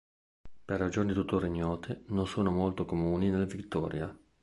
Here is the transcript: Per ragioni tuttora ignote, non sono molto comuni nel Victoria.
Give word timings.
Per 0.65 0.79
ragioni 0.79 1.13
tuttora 1.13 1.45
ignote, 1.45 2.05
non 2.07 2.25
sono 2.25 2.49
molto 2.49 2.85
comuni 2.85 3.29
nel 3.29 3.45
Victoria. 3.45 4.11